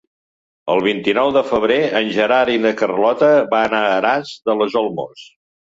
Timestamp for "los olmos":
4.63-5.33